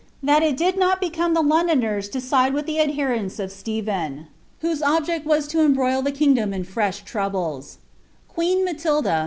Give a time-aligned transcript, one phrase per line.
[0.01, 4.29] ^ that it dill not become the Londoners to side with the adherenit uf Stephen,
[4.63, 7.77] wliose object was lo embroil the kingdom in fresh troublm."*
[8.27, 9.19] Queen Matilda.